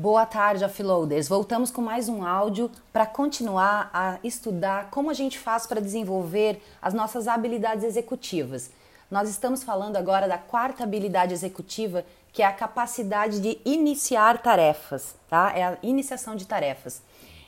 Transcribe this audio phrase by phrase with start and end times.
[0.00, 1.26] Boa tarde, offloaders.
[1.26, 6.62] Voltamos com mais um áudio para continuar a estudar como a gente faz para desenvolver
[6.80, 8.70] as nossas habilidades executivas.
[9.10, 15.16] Nós estamos falando agora da quarta habilidade executiva, que é a capacidade de iniciar tarefas,
[15.28, 15.52] tá?
[15.52, 17.02] É a iniciação de tarefas.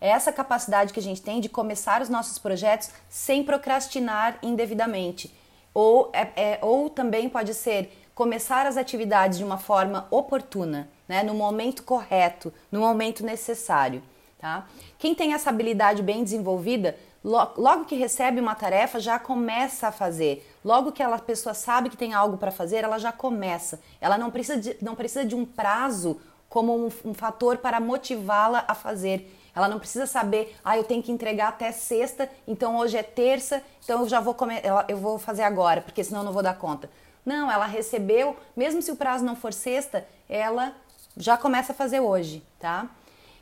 [0.00, 5.34] É essa capacidade que a gente tem de começar os nossos projetos sem procrastinar indevidamente.
[5.74, 11.22] Ou, é, é, ou também pode ser começar as atividades de uma forma oportuna né,
[11.22, 14.02] no momento correto, no momento necessário.
[14.38, 14.66] Tá?
[14.98, 20.48] Quem tem essa habilidade bem desenvolvida, logo que recebe uma tarefa, já começa a fazer.
[20.64, 23.80] Logo que a pessoa sabe que tem algo para fazer, ela já começa.
[24.00, 28.64] Ela não precisa de, não precisa de um prazo como um, um fator para motivá-la
[28.68, 29.32] a fazer.
[29.54, 33.62] Ela não precisa saber, ah, eu tenho que entregar até sexta, então hoje é terça,
[33.82, 36.58] então eu já vou comer, eu vou fazer agora, porque senão eu não vou dar
[36.58, 36.90] conta.
[37.24, 40.74] Não, ela recebeu, mesmo se o prazo não for sexta, ela
[41.16, 42.88] já começa a fazer hoje, tá?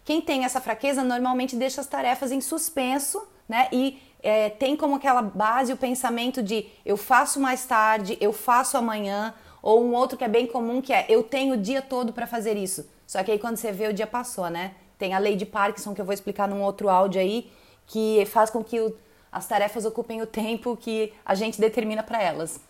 [0.05, 3.69] Quem tem essa fraqueza normalmente deixa as tarefas em suspenso, né?
[3.73, 8.77] E é, tem como aquela base o pensamento de eu faço mais tarde, eu faço
[8.77, 12.13] amanhã, ou um outro que é bem comum que é eu tenho o dia todo
[12.13, 12.89] para fazer isso.
[13.07, 14.73] Só que aí quando você vê o dia passou, né?
[14.99, 17.51] Tem a lei de Parkinson que eu vou explicar num outro áudio aí,
[17.87, 18.97] que faz com que o,
[19.33, 22.61] as tarefas ocupem o tempo que a gente determina para elas,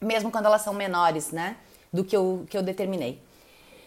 [0.00, 1.56] mesmo quando elas são menores, né?
[1.92, 3.20] Do que eu, que eu determinei.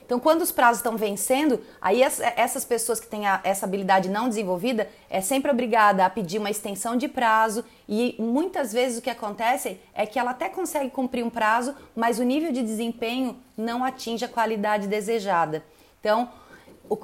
[0.05, 4.29] Então, quando os prazos estão vencendo, aí essas pessoas que têm a, essa habilidade não
[4.29, 9.09] desenvolvida é sempre obrigada a pedir uma extensão de prazo e muitas vezes o que
[9.09, 13.83] acontece é que ela até consegue cumprir um prazo, mas o nível de desempenho não
[13.83, 15.65] atinge a qualidade desejada.
[15.99, 16.29] Então,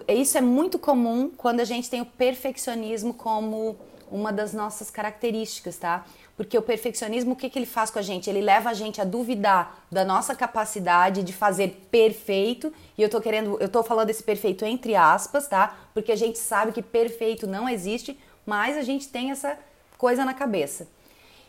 [0.07, 3.77] isso é muito comum quando a gente tem o perfeccionismo como
[4.12, 6.06] uma das nossas características, tá?
[6.36, 8.30] Porque o perfeccionismo, o que, que ele faz com a gente?
[8.30, 12.73] Ele leva a gente a duvidar da nossa capacidade de fazer perfeito.
[12.98, 15.76] E eu tô querendo, eu tô falando esse perfeito entre aspas, tá?
[15.94, 19.58] Porque a gente sabe que perfeito não existe, mas a gente tem essa
[19.98, 20.88] coisa na cabeça.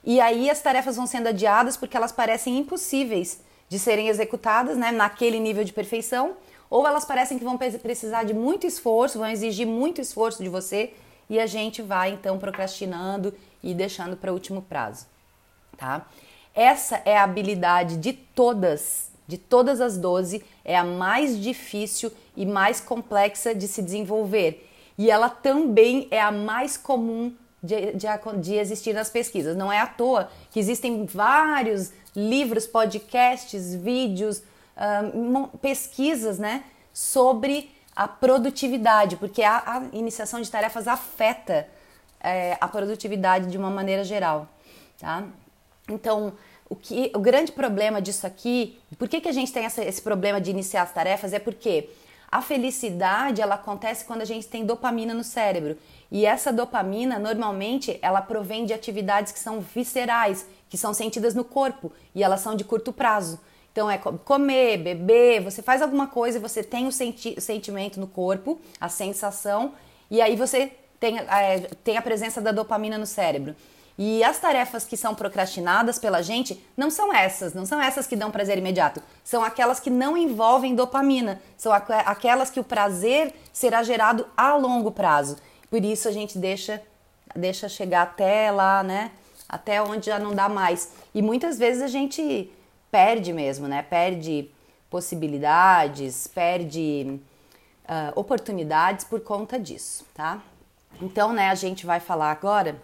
[0.04, 4.92] E aí as tarefas vão sendo adiadas porque elas parecem impossíveis de serem executadas, né,
[4.92, 6.36] naquele nível de perfeição,
[6.68, 10.92] ou elas parecem que vão precisar de muito esforço, vão exigir muito esforço de você,
[11.32, 13.32] e a gente vai então procrastinando
[13.62, 15.06] e deixando para o último prazo,
[15.78, 16.06] tá?
[16.54, 22.44] Essa é a habilidade de todas, de todas as 12, é a mais difícil e
[22.44, 24.70] mais complexa de se desenvolver.
[24.98, 28.06] E ela também é a mais comum de, de,
[28.42, 29.56] de, existir nas pesquisas.
[29.56, 34.42] Não é à toa que existem vários livros, podcasts, vídeos,
[35.62, 41.68] pesquisas né, sobre a produtividade, porque a, a iniciação de tarefas afeta
[42.20, 44.48] é, a produtividade de uma maneira geral,
[44.98, 45.24] tá?
[45.88, 46.32] Então,
[46.68, 50.00] o, que, o grande problema disso aqui, por que, que a gente tem essa, esse
[50.00, 51.32] problema de iniciar as tarefas?
[51.32, 51.90] É porque
[52.30, 55.76] a felicidade ela acontece quando a gente tem dopamina no cérebro.
[56.10, 61.44] E essa dopamina, normalmente, ela provém de atividades que são viscerais, que são sentidas no
[61.44, 63.38] corpo, e elas são de curto prazo.
[63.72, 68.06] Então é comer, beber, você faz alguma coisa e você tem o senti sentimento no
[68.06, 69.72] corpo, a sensação,
[70.10, 73.56] e aí você tem, é, tem a presença da dopamina no cérebro.
[73.96, 78.16] E as tarefas que são procrastinadas pela gente não são essas, não são essas que
[78.16, 83.34] dão prazer imediato, são aquelas que não envolvem dopamina, são aqu aquelas que o prazer
[83.52, 85.36] será gerado a longo prazo.
[85.70, 86.82] Por isso a gente deixa,
[87.34, 89.10] deixa chegar até lá, né?
[89.48, 90.90] Até onde já não dá mais.
[91.14, 92.50] E muitas vezes a gente
[92.92, 93.82] perde mesmo, né?
[93.82, 94.50] Perde
[94.90, 97.18] possibilidades, perde
[97.84, 100.42] uh, oportunidades por conta disso, tá?
[101.00, 102.76] Então, né, a gente vai falar agora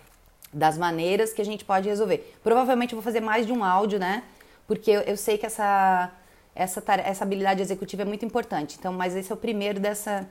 [0.50, 2.34] das maneiras que a gente pode resolver.
[2.42, 4.24] Provavelmente eu vou fazer mais de um áudio, né?
[4.66, 6.10] Porque eu, eu sei que essa,
[6.54, 8.76] essa, essa habilidade executiva é muito importante.
[8.78, 10.26] Então, mas esse é o primeiro dessa,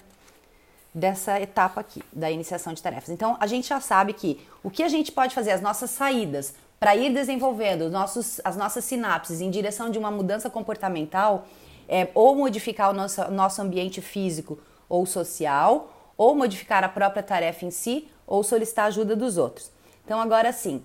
[0.92, 3.10] dessa etapa aqui, da iniciação de tarefas.
[3.10, 6.56] Então, a gente já sabe que o que a gente pode fazer, as nossas saídas,
[6.80, 11.46] para ir desenvolvendo nossos, as nossas sinapses em direção de uma mudança comportamental,
[11.90, 17.66] é, ou modificar o nosso, nosso ambiente físico ou social, ou modificar a própria tarefa
[17.66, 19.72] em si, ou solicitar ajuda dos outros.
[20.06, 20.84] Então, agora sim,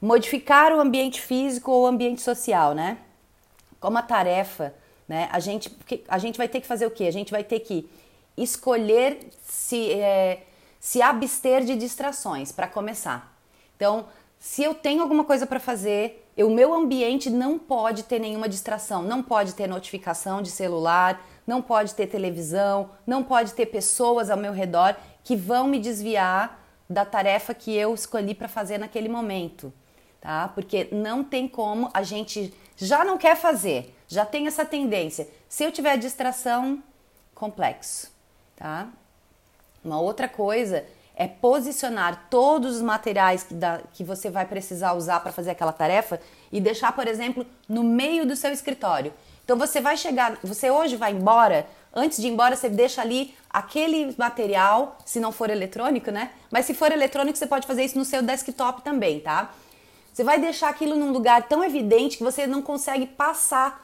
[0.00, 2.98] modificar o ambiente físico ou o ambiente social, né?
[3.80, 4.74] Como a tarefa,
[5.06, 5.28] né?
[5.32, 5.74] A gente,
[6.08, 7.04] a gente vai ter que fazer o quê?
[7.04, 7.88] A gente vai ter que
[8.36, 10.44] escolher se, é,
[10.80, 13.36] se abster de distrações, para começar.
[13.76, 14.06] Então,
[14.42, 19.00] se eu tenho alguma coisa para fazer, o meu ambiente não pode ter nenhuma distração,
[19.00, 24.36] não pode ter notificação de celular, não pode ter televisão, não pode ter pessoas ao
[24.36, 26.60] meu redor que vão me desviar
[26.90, 29.72] da tarefa que eu escolhi para fazer naquele momento,
[30.20, 30.48] tá?
[30.48, 35.28] Porque não tem como a gente já não quer fazer, já tem essa tendência.
[35.48, 36.82] Se eu tiver distração,
[37.32, 38.10] complexo,
[38.56, 38.88] tá?
[39.84, 40.84] Uma outra coisa
[41.22, 45.72] é posicionar todos os materiais que, da, que você vai precisar usar para fazer aquela
[45.72, 46.20] tarefa
[46.50, 49.12] e deixar, por exemplo, no meio do seu escritório.
[49.44, 51.64] Então você vai chegar, você hoje vai embora,
[51.94, 56.30] antes de ir embora você deixa ali aquele material, se não for eletrônico, né?
[56.50, 59.52] Mas se for eletrônico, você pode fazer isso no seu desktop também, tá?
[60.12, 63.80] Você vai deixar aquilo num lugar tão evidente que você não consegue passar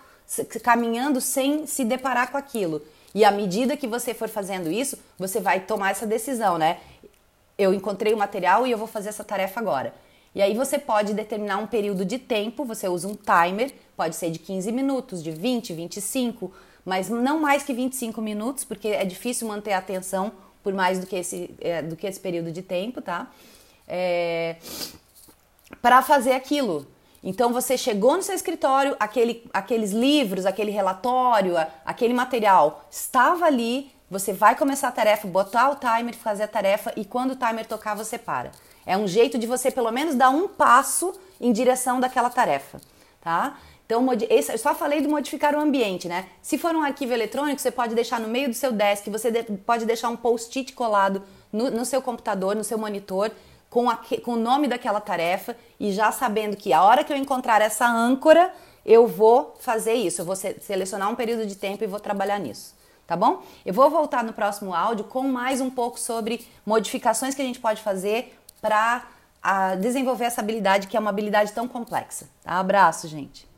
[0.62, 2.82] caminhando sem se deparar com aquilo.
[3.14, 6.78] E à medida que você for fazendo isso, você vai tomar essa decisão, né?
[7.58, 9.92] Eu encontrei o material e eu vou fazer essa tarefa agora.
[10.34, 14.30] E aí você pode determinar um período de tempo, você usa um timer, pode ser
[14.30, 16.52] de 15 minutos, de 20, 25,
[16.84, 20.32] mas não mais que 25 minutos, porque é difícil manter a atenção
[20.62, 23.30] por mais do que esse, é, do que esse período de tempo, tá?
[23.86, 24.56] É,
[25.82, 26.86] para fazer aquilo.
[27.22, 33.90] Então você chegou no seu escritório, aquele, aqueles livros, aquele relatório, aquele material estava ali,
[34.10, 37.66] você vai começar a tarefa, botar o timer, fazer a tarefa e quando o timer
[37.66, 38.50] tocar você para.
[38.86, 42.80] É um jeito de você pelo menos dar um passo em direção daquela tarefa,
[43.20, 43.58] tá?
[43.84, 46.26] Então, esse, eu só falei de modificar o ambiente, né?
[46.42, 49.42] Se for um arquivo eletrônico, você pode deixar no meio do seu desk, você de,
[49.44, 53.30] pode deixar um post-it colado no, no seu computador, no seu monitor,
[53.70, 57.16] com, a, com o nome daquela tarefa e já sabendo que a hora que eu
[57.16, 58.52] encontrar essa âncora,
[58.84, 60.20] eu vou fazer isso.
[60.20, 62.74] Eu vou se, selecionar um período de tempo e vou trabalhar nisso.
[63.08, 63.42] Tá bom?
[63.64, 67.58] Eu vou voltar no próximo áudio com mais um pouco sobre modificações que a gente
[67.58, 69.02] pode fazer para
[69.80, 72.28] desenvolver essa habilidade que é uma habilidade tão complexa.
[72.44, 72.60] Tá?
[72.60, 73.46] Abraço, gente.